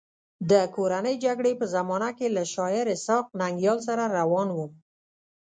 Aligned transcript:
د 0.49 0.51
کورنۍ 0.75 1.15
جګړې 1.25 1.51
په 1.59 1.65
زمانه 1.75 2.09
کې 2.17 2.27
له 2.35 2.43
شاعر 2.53 2.85
اسحق 2.95 3.25
ننګیال 3.39 3.79
سره 3.87 4.03
روان 4.17 4.47
وم. 4.53 4.71